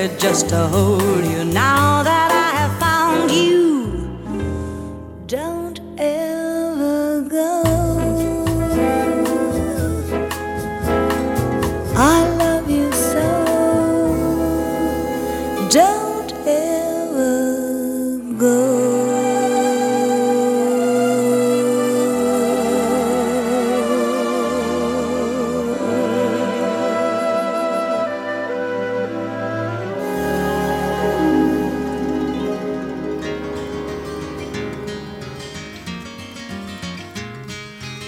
Just 0.08 0.50
to 0.50 0.68
hold 0.68 1.24
you? 1.26 1.44
Now 1.46 2.02
that 2.04 2.21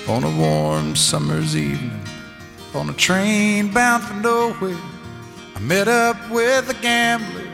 on 0.07 0.23
a 0.25 0.37
warm 0.37 0.97
summer's 0.97 1.55
evening 1.55 2.01
on 2.75 2.89
a 2.89 2.93
train 2.93 3.71
bound 3.71 4.03
for 4.03 4.15
nowhere. 4.15 4.77
I 5.55 5.59
met 5.59 5.87
up 5.87 6.17
with 6.29 6.69
a 6.69 6.73
gambler. 6.81 7.47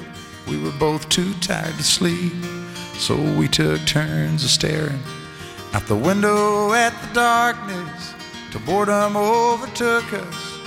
We 0.48 0.58
were 0.58 0.72
both 0.80 1.08
too 1.10 1.34
tired 1.36 1.76
to 1.76 1.84
sleep, 1.84 2.34
so 2.94 3.16
we 3.38 3.48
took 3.48 3.86
turns 3.86 4.44
of 4.44 4.50
staring 4.50 5.00
out 5.74 5.86
the 5.86 5.96
window 5.96 6.74
at 6.74 7.00
the 7.02 7.14
darkness 7.14 8.16
till 8.50 8.62
boredom 8.62 9.16
overtook 9.16 10.12
us. 10.12 10.60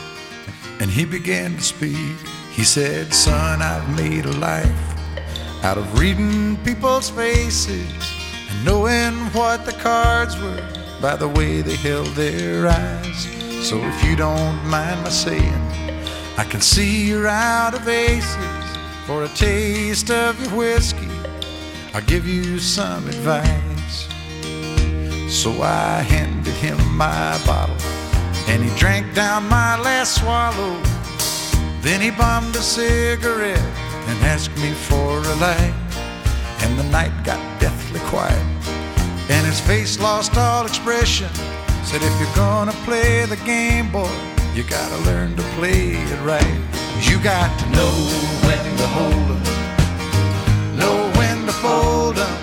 And 0.78 0.88
he 0.88 1.04
began 1.04 1.56
to 1.56 1.62
speak. 1.62 2.16
He 2.52 2.62
said, 2.62 3.12
Son, 3.12 3.60
I've 3.60 3.96
made 3.96 4.24
a 4.24 4.32
life 4.32 5.64
out 5.64 5.78
of 5.78 5.98
reading 5.98 6.56
people's 6.58 7.10
faces 7.10 7.90
and 8.50 8.64
knowing 8.64 9.14
what 9.32 9.64
the 9.66 9.72
cards 9.72 10.40
were 10.40 10.81
by 11.02 11.16
the 11.16 11.26
way 11.26 11.60
they 11.62 11.74
held 11.74 12.06
their 12.14 12.68
eyes. 12.68 13.26
So 13.68 13.76
if 13.76 14.04
you 14.04 14.14
don't 14.14 14.64
mind 14.68 15.02
my 15.02 15.08
saying, 15.08 15.62
I 16.38 16.44
can 16.48 16.60
see 16.60 17.08
you're 17.08 17.26
out 17.26 17.74
of 17.74 17.88
aces 17.88 18.76
for 19.04 19.24
a 19.24 19.28
taste 19.30 20.12
of 20.12 20.40
your 20.40 20.56
whiskey. 20.56 21.08
I'll 21.92 22.02
give 22.02 22.24
you 22.28 22.60
some 22.60 23.08
advice. 23.08 24.06
So 25.28 25.50
I 25.60 26.02
handed 26.02 26.54
him 26.54 26.78
my 26.96 27.36
bottle 27.44 27.76
and 28.46 28.62
he 28.62 28.70
drank 28.78 29.12
down 29.12 29.48
my 29.48 29.76
last 29.80 30.20
swallow. 30.20 30.80
Then 31.80 32.00
he 32.00 32.12
bummed 32.12 32.54
a 32.54 32.62
cigarette 32.62 33.58
and 34.06 34.24
asked 34.24 34.56
me 34.58 34.70
for 34.72 35.18
a 35.18 35.34
light. 35.46 35.74
And 36.60 36.78
the 36.78 36.84
night 36.84 37.24
got 37.24 37.40
deathly 37.60 37.98
quiet 38.06 38.81
and 39.28 39.46
his 39.46 39.60
face 39.60 39.98
lost 40.00 40.36
all 40.36 40.66
expression. 40.66 41.28
Said, 41.84 42.02
if 42.02 42.20
you're 42.20 42.36
gonna 42.36 42.72
play 42.84 43.24
the 43.26 43.36
game, 43.44 43.90
boy, 43.90 44.10
you 44.54 44.62
gotta 44.64 44.98
learn 45.04 45.34
to 45.36 45.42
play 45.56 45.90
it 45.92 46.20
right. 46.22 46.58
You 47.00 47.18
got 47.22 47.50
to 47.58 47.66
know 47.70 47.92
when 48.46 48.64
to 48.80 48.86
hold 48.98 49.28
'em, 49.34 49.42
know 50.76 51.10
when 51.18 51.46
to 51.46 51.52
fold 51.52 52.18
'em, 52.18 52.36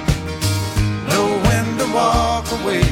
know 1.08 1.28
when 1.48 1.66
to 1.78 1.88
walk 1.94 2.46
away, 2.60 2.84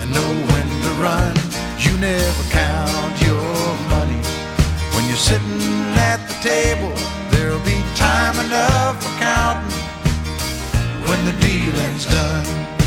and 0.00 0.10
know 0.12 0.30
when 0.50 0.68
to 0.84 0.90
run. 1.06 1.34
You 1.78 1.92
never 1.98 2.42
count 2.50 3.14
your 3.22 3.76
money 3.94 4.20
when 4.94 5.04
you're 5.08 5.24
sitting 5.30 5.94
at 6.10 6.20
the 6.28 6.36
table. 6.42 6.92
There'll 7.30 7.64
be 7.74 7.78
time 7.94 8.36
enough 8.46 9.02
for 9.02 9.12
counting 9.20 9.78
when 11.06 11.24
the 11.24 11.32
dealing's 11.46 12.06
done. 12.06 12.79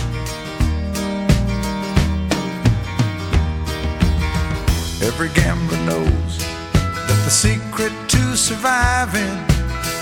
Every 5.04 5.28
gambler 5.30 5.78
knows 5.80 6.38
that 6.72 7.22
the 7.26 7.30
secret 7.30 7.92
to 8.08 8.38
surviving 8.38 9.36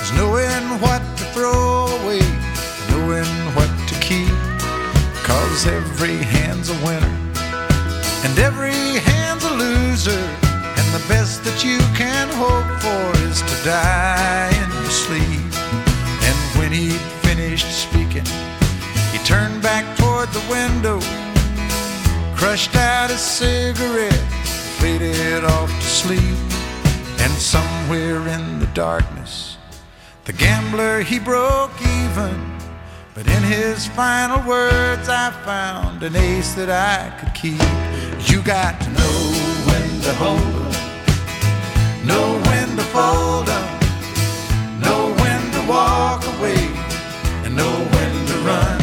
is 0.04 0.12
knowing 0.14 0.64
what 0.80 1.02
to 1.18 1.24
throw 1.34 1.88
away, 2.02 2.22
knowing 2.92 3.34
what 3.58 3.72
to 3.90 3.96
keep. 4.00 4.30
Cause 5.26 5.66
every 5.66 6.18
hand's 6.18 6.70
a 6.70 6.78
winner, 6.86 7.18
and 8.24 8.38
every 8.38 8.78
hand's 9.10 9.44
a 9.44 9.54
loser. 9.54 10.24
And 10.78 10.88
the 10.94 11.04
best 11.10 11.44
that 11.46 11.66
you 11.66 11.80
can 11.98 12.30
hope 12.38 12.70
for 12.86 13.04
is 13.26 13.42
to 13.42 13.58
die 13.66 14.54
in 14.54 14.70
your 14.82 14.92
sleep. 14.92 15.52
And 16.30 16.38
when 16.60 16.72
he 16.72 16.92
finished 17.26 17.72
speaking, 17.74 18.28
he 19.12 19.18
turned 19.26 19.64
back 19.64 19.98
toward 19.98 20.30
the 20.30 20.46
window, 20.48 21.00
crushed 22.38 22.76
out 22.76 23.10
a 23.10 23.18
cigarette, 23.18 24.41
faded 24.82 25.44
off 25.44 25.70
to 25.70 25.86
sleep. 25.86 26.38
And 27.20 27.32
somewhere 27.34 28.28
in 28.28 28.60
the 28.60 28.66
darkness, 28.74 29.58
the 30.26 30.34
gambler 30.34 31.02
he 31.02 31.20
broke 31.20 31.80
even. 32.00 32.36
But 33.14 33.28
in 33.28 33.44
his 33.44 33.86
final 33.86 34.42
words, 34.48 35.08
I 35.08 35.30
found 35.46 36.02
an 36.02 36.16
ace 36.16 36.56
that 36.56 36.72
I 36.72 36.98
could 37.20 37.34
keep. 37.36 37.62
You 38.30 38.42
got 38.42 38.82
to 38.82 38.90
know 38.90 39.20
when 39.70 39.88
to 40.06 40.14
hold 40.24 40.74
'em, 40.76 42.08
know 42.08 42.28
when 42.48 42.70
to 42.78 42.86
fold 42.96 43.50
'em, 43.50 43.68
know 44.80 45.14
when 45.22 45.42
to 45.56 45.62
walk 45.76 46.22
away, 46.34 46.64
and 47.44 47.56
know 47.56 47.76
when 47.96 48.14
to 48.32 48.38
run. 48.50 48.80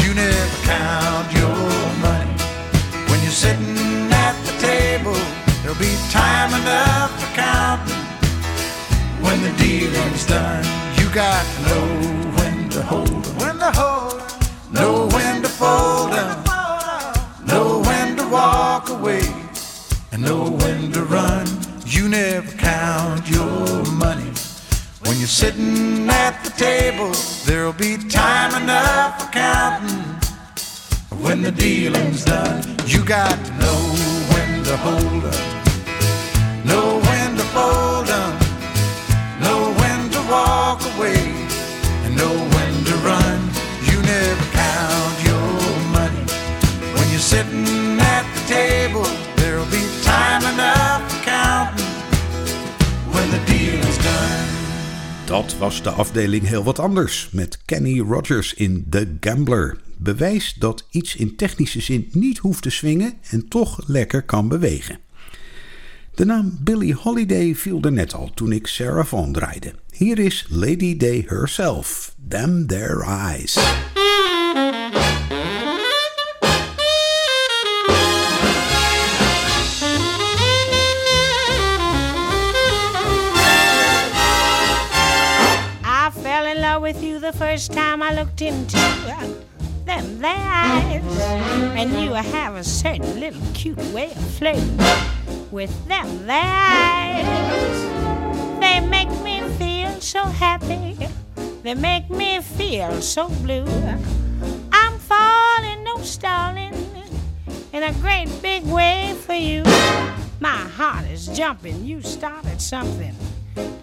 You 0.00 0.14
never 0.14 0.58
count 0.72 1.26
your 1.40 1.58
money 2.06 2.36
when 3.08 3.18
you're 3.24 3.40
sitting. 3.44 3.89
There'll 5.70 5.84
be 5.84 5.96
time 6.10 6.52
enough 6.60 7.12
for 7.20 7.32
counting 7.36 7.94
when 9.22 9.40
the 9.40 9.52
dealing's 9.52 10.26
done. 10.26 10.64
You 10.98 11.08
got 11.14 11.46
to 11.46 11.62
know 11.68 11.86
when 12.38 12.68
to 12.70 12.82
hold 12.82 13.08
'em, 13.08 13.38
when 13.38 13.56
to 13.60 13.70
hold 13.70 14.14
'em, 14.14 14.72
know 14.72 15.06
when 15.14 15.42
to 15.42 15.48
fold 15.48 16.12
'em, 16.12 16.42
know 17.46 17.78
when 17.86 18.16
to 18.16 18.26
walk 18.26 18.88
away, 18.88 19.22
and 20.10 20.22
know 20.22 20.50
when 20.50 20.90
to 20.90 21.04
run. 21.04 21.46
You 21.86 22.08
never 22.08 22.50
count 22.56 23.30
your 23.30 23.84
money 23.92 24.32
when 25.04 25.18
you're 25.20 25.28
sitting 25.28 26.10
at 26.10 26.42
the 26.42 26.50
table. 26.50 27.12
There'll 27.46 27.72
be 27.72 27.96
time 27.96 28.60
enough 28.60 29.20
for 29.20 29.28
counting 29.30 30.18
when 31.20 31.42
the 31.42 31.52
dealing's 31.52 32.24
done. 32.24 32.64
You 32.86 33.04
got 33.04 33.36
to 33.44 33.52
know 33.62 33.80
when 34.32 34.64
to 34.64 34.76
hold 34.76 35.24
'em, 35.32 35.59
know 36.64 37.00
when 37.08 37.36
to 37.36 37.42
fold 37.54 38.08
'em, 38.08 38.32
know 39.40 39.74
when 39.80 40.10
to 40.10 40.20
walk 40.28 40.80
away, 40.94 41.22
and 42.04 42.14
know 42.16 42.34
when 42.54 42.84
to 42.84 42.94
run. 43.04 43.38
You 43.90 44.00
never 44.00 44.44
count 44.52 45.16
your 45.22 45.50
money 45.92 46.24
when 46.94 47.08
you're 47.10 47.28
sitting 47.34 47.98
at 48.00 48.24
the 48.34 48.42
table. 48.54 49.06
There'll 49.34 49.70
be 49.70 49.84
time 50.02 50.44
enough 50.52 51.12
for 51.12 51.24
counting 51.24 51.86
when 53.12 53.30
the 53.30 53.40
dealing's 53.46 53.96
done. 53.96 54.48
Dat 55.24 55.54
was 55.58 55.82
de 55.82 55.90
afdeling 55.90 56.46
heel 56.46 56.62
wat 56.62 56.78
anders 56.78 57.28
met 57.32 57.58
Kenny 57.64 58.00
Rogers 58.00 58.54
in 58.54 58.86
The 58.90 59.16
Gambler. 59.20 59.76
Bewijs 59.96 60.54
dat 60.58 60.86
iets 60.90 61.16
in 61.16 61.36
technische 61.36 61.80
zin 61.80 62.08
niet 62.12 62.38
hoeft 62.38 62.62
te 62.62 62.70
swingen 62.70 63.12
en 63.30 63.48
toch 63.48 63.80
lekker 63.86 64.22
kan 64.22 64.48
bewegen. 64.48 64.98
De 66.14 66.24
naam 66.24 66.58
Billie 66.60 66.94
Holiday 66.94 67.54
viel 67.54 67.80
er 67.82 67.92
net 67.92 68.14
al 68.14 68.30
toen 68.34 68.52
ik 68.52 68.66
Sarah 68.66 69.04
Vaughan 69.04 69.32
draaide. 69.32 69.72
Hier 69.90 70.18
is 70.18 70.46
Lady 70.48 70.96
Day 70.96 71.24
herself, 71.28 72.14
Damn 72.16 72.66
Their 72.66 73.04
Eyes. 73.04 73.56
I 85.84 86.10
fell 86.22 86.46
in 86.46 86.60
love 86.60 86.82
with 86.82 87.02
you 87.02 87.20
the 87.20 87.32
first 87.32 87.72
time 87.72 88.02
I 88.02 88.14
looked 88.14 88.40
into 88.40 88.78
them 89.90 90.18
there. 90.20 91.02
And 91.76 91.90
you 92.00 92.12
have 92.12 92.54
a 92.54 92.62
certain 92.62 93.18
little 93.18 93.42
cute 93.54 93.82
way 93.92 94.12
of 94.12 94.30
flirting 94.38 94.78
with 95.50 95.72
them 95.88 96.26
there. 96.26 97.24
They 98.60 98.78
make 98.86 99.10
me 99.22 99.40
feel 99.58 99.90
so 100.00 100.22
happy. 100.22 100.96
They 101.64 101.74
make 101.74 102.08
me 102.08 102.40
feel 102.40 103.02
so 103.02 103.28
blue. 103.42 103.66
I'm 104.72 104.96
falling, 104.98 105.82
no 105.82 105.96
stalling, 106.02 106.74
in 107.72 107.82
a 107.82 107.92
great 107.94 108.28
big 108.40 108.62
way 108.66 109.14
for 109.26 109.34
you. 109.34 109.64
My 110.38 110.60
heart 110.78 111.04
is 111.06 111.26
jumping. 111.26 111.84
You 111.84 112.00
started 112.00 112.60
something 112.60 113.14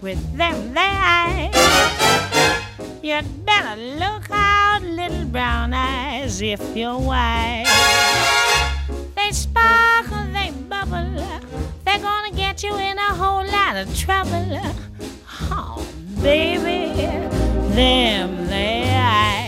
with 0.02 0.38
them 0.38 0.74
there 0.74 0.84
eyes. 0.84 1.56
You'd 3.02 3.46
better 3.46 3.82
look 3.82 4.30
out, 4.32 4.82
little 4.82 5.26
brown 5.26 5.74
eyes, 5.74 6.42
if 6.42 6.62
you're 6.76 6.98
wise. 6.98 7.68
They 9.16 9.32
sparkle, 9.32 10.26
they 10.34 10.52
bubble. 10.70 11.16
They're 11.86 12.00
gonna 12.00 12.32
get 12.32 12.64
you 12.64 12.76
in 12.78 12.98
a 12.98 13.14
whole 13.16 13.46
lot 13.46 13.78
of 13.78 13.98
trouble. 13.98 14.60
Oh, 15.52 15.86
baby, 16.22 16.94
them 17.76 18.48
there 18.48 19.02
eyes. 19.02 19.47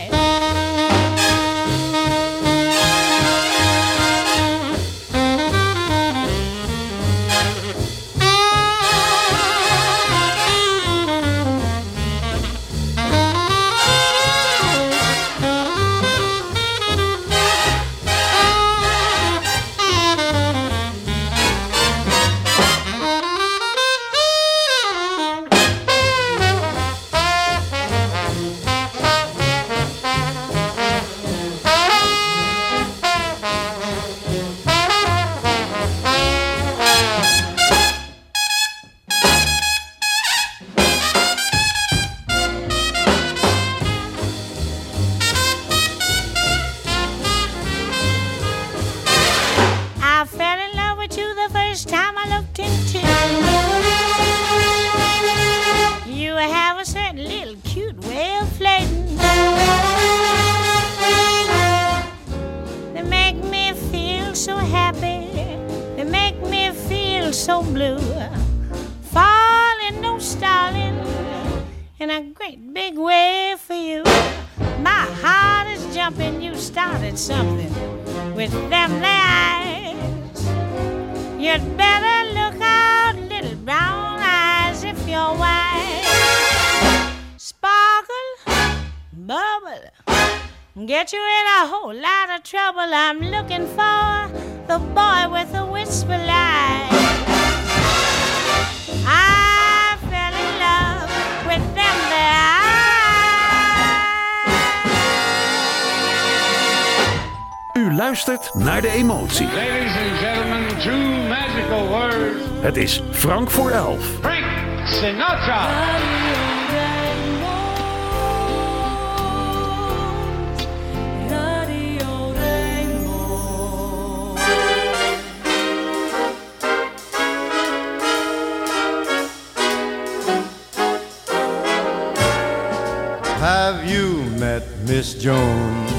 Miss 134.89 135.13
Jones? 135.13 135.91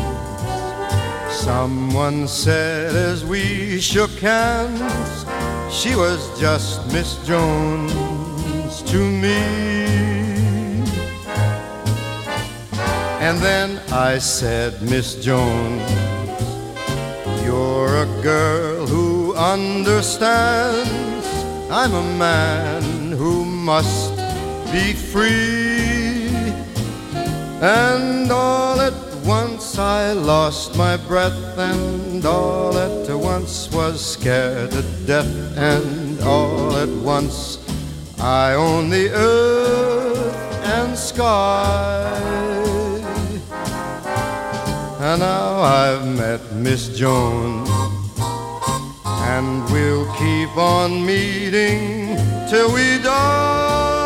Someone 1.32 2.26
said 2.26 2.97
as 2.97 3.24
we 3.24 3.80
shook 3.80 4.11
hands, 4.18 5.24
she 5.72 5.95
was 5.95 6.18
just 6.41 6.84
Miss 6.93 7.24
Jones 7.24 8.82
to 8.91 8.99
me. 8.99 9.38
And 13.20 13.38
then 13.38 13.78
I 13.93 14.18
said, 14.18 14.82
Miss 14.82 15.14
Jones, 15.24 15.88
you're 17.45 17.95
a 17.95 18.22
girl 18.24 18.88
who 18.88 19.36
understands. 19.36 20.88
I'm 21.70 21.95
a 21.95 22.18
man 22.18 23.12
who 23.12 23.45
must 23.45 24.16
be 24.72 24.95
free. 24.95 25.70
And 27.63 28.33
all 28.33 28.81
at 28.81 28.95
once 29.25 29.79
I 29.79 30.13
lost 30.13 30.77
my 30.77 30.97
breath, 30.97 31.59
and 31.59 32.25
all 32.25 32.77
at 32.79 33.15
once 33.15 33.71
was 33.71 34.01
scared 34.01 34.71
to 34.71 34.83
death, 35.07 35.59
and 35.59 36.19
all 36.23 36.75
at 36.77 36.89
once 36.89 37.59
I 38.19 38.55
own 38.55 38.89
the 38.89 39.11
earth 39.11 40.35
and 40.65 40.97
sky. 40.97 42.11
And 45.01 45.21
now 45.21 45.61
I've 45.61 46.07
met 46.17 46.41
Miss 46.55 46.89
Jones, 46.97 47.69
and 49.05 49.65
we'll 49.71 50.11
keep 50.15 50.57
on 50.57 51.05
meeting 51.05 52.17
till 52.49 52.73
we 52.73 52.99
die, 53.03 53.99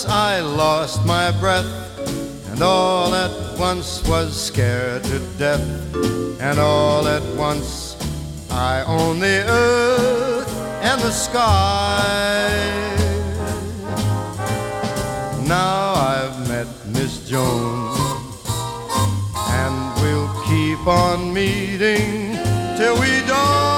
once 0.00 0.12
I 0.14 0.40
lost 0.40 1.04
my 1.04 1.30
breath, 1.30 1.68
and 2.50 2.62
all 2.62 3.14
at 3.14 3.58
once 3.58 4.02
was 4.08 4.34
scared 4.34 5.04
to 5.04 5.18
death, 5.36 5.60
and 6.40 6.58
all 6.58 7.06
at 7.06 7.22
once 7.36 7.96
I 8.50 8.82
own 8.84 9.18
the 9.20 9.44
earth 9.46 10.48
and 10.80 11.02
the 11.02 11.10
sky. 11.10 12.48
Now 15.46 15.92
I've 15.92 16.48
met 16.48 16.68
Miss 16.86 17.28
Jones, 17.28 17.98
and 19.36 20.00
we'll 20.00 20.32
keep 20.44 20.86
on 20.86 21.34
meeting 21.34 22.38
till 22.78 22.94
we 22.98 23.20
die, 23.28 23.69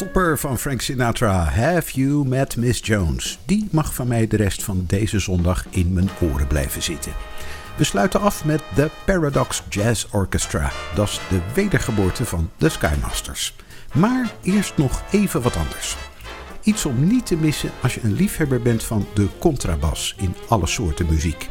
topper 0.00 0.38
van 0.38 0.58
Frank 0.58 0.80
Sinatra. 0.80 1.44
Have 1.44 2.00
you 2.00 2.26
met 2.26 2.56
Miss 2.56 2.80
Jones? 2.82 3.38
Die 3.44 3.68
mag 3.70 3.94
van 3.94 4.08
mij 4.08 4.26
de 4.26 4.36
rest 4.36 4.62
van 4.62 4.84
deze 4.86 5.18
zondag 5.18 5.64
in 5.70 5.92
mijn 5.92 6.08
oren 6.20 6.46
blijven 6.46 6.82
zitten. 6.82 7.12
We 7.76 7.84
sluiten 7.84 8.20
af 8.20 8.44
met 8.44 8.62
de 8.74 8.90
Paradox 9.04 9.62
Jazz 9.68 10.06
Orchestra. 10.10 10.70
Dat 10.94 11.08
is 11.08 11.20
de 11.28 11.40
wedergeboorte 11.54 12.24
van 12.24 12.50
de 12.56 12.68
Skymasters. 12.68 13.56
Maar 13.94 14.32
eerst 14.42 14.76
nog 14.76 15.02
even 15.10 15.42
wat 15.42 15.56
anders. 15.56 15.96
Iets 16.62 16.86
om 16.86 17.06
niet 17.06 17.26
te 17.26 17.36
missen 17.36 17.70
als 17.82 17.94
je 17.94 18.00
een 18.02 18.14
liefhebber 18.14 18.62
bent 18.62 18.82
van 18.82 19.06
de 19.14 19.26
contrabas 19.38 20.14
in 20.18 20.34
alle 20.48 20.66
soorten 20.66 21.06
muziek. 21.06 21.48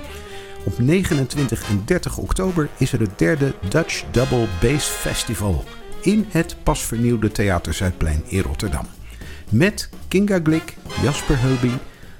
Op 0.64 0.80
29 0.80 1.70
en 1.70 1.82
30 1.86 2.18
oktober 2.18 2.70
is 2.78 2.93
er 2.93 3.00
het 3.00 3.20
derde 3.20 3.54
Dutch 3.70 4.04
Double 4.12 4.47
Bass 4.62 4.88
Festival 4.88 5.66
in 6.02 6.26
het 6.30 6.56
pas 6.64 6.86
vernieuwde 6.86 7.32
Theater 7.32 7.74
Zuidplein 7.74 8.24
in 8.28 8.41
Rotterdam. 8.41 8.86
Met 9.50 9.89
Kinga 10.08 10.39
Glick, 10.43 10.78
Jasper 11.02 11.41
Hulby, 11.41 11.72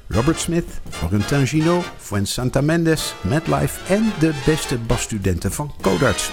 Robert 0.08 0.40
Smith, 0.40 0.82
Florentin 0.90 1.48
Gino, 1.48 1.84
Fuen 1.98 2.28
Santa 2.28 2.62
Mendes, 2.62 3.16
Madlife 3.22 3.94
en 3.94 4.12
de 4.20 4.34
beste 4.46 4.78
basstudenten 4.78 5.52
van 5.52 5.74
Codarts. 5.82 6.32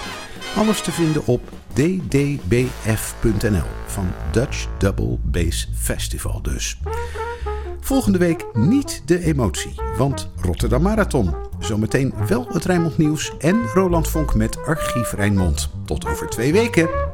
Alles 0.55 0.81
te 0.81 0.91
vinden 0.91 1.25
op 1.25 1.41
ddbf.nl 1.73 3.67
van 3.85 4.07
Dutch 4.31 4.67
Double 4.77 5.17
Bass 5.23 5.69
Festival 5.75 6.41
dus. 6.41 6.79
Volgende 7.79 8.17
week 8.17 8.45
niet 8.53 9.01
de 9.05 9.23
emotie, 9.23 9.81
want 9.97 10.29
Rotterdam 10.41 10.81
Marathon. 10.81 11.35
Zometeen 11.59 12.13
wel 12.27 12.47
het 12.51 12.65
Rijnmond 12.65 12.97
Nieuws 12.97 13.37
en 13.37 13.65
Roland 13.73 14.07
Vonk 14.07 14.35
met 14.35 14.65
Archief 14.65 15.11
Rijnmond. 15.11 15.69
Tot 15.85 16.07
over 16.07 16.27
twee 16.27 16.51
weken. 16.51 17.06